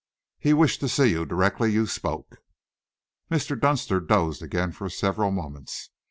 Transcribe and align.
He 0.39 0.51
wished 0.53 0.79
to 0.79 0.89
see 0.89 1.11
you 1.11 1.27
directly 1.27 1.71
you 1.71 1.85
spoke." 1.85 2.37
Mr. 3.29 3.55
Dunster 3.55 3.99
dozed 3.99 4.41
again 4.41 4.71
for 4.71 4.89
several 4.89 5.29
moments. 5.29 5.91